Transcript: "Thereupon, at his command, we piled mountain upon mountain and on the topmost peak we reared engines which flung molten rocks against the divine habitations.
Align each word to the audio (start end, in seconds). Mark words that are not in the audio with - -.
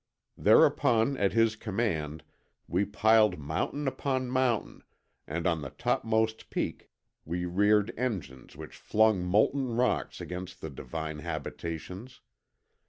"Thereupon, 0.35 1.15
at 1.17 1.33
his 1.33 1.55
command, 1.55 2.23
we 2.67 2.85
piled 2.85 3.37
mountain 3.37 3.87
upon 3.87 4.31
mountain 4.31 4.81
and 5.27 5.45
on 5.45 5.61
the 5.61 5.69
topmost 5.69 6.49
peak 6.49 6.89
we 7.23 7.45
reared 7.45 7.93
engines 7.95 8.55
which 8.55 8.75
flung 8.77 9.23
molten 9.23 9.75
rocks 9.75 10.19
against 10.19 10.59
the 10.59 10.71
divine 10.71 11.19
habitations. 11.19 12.21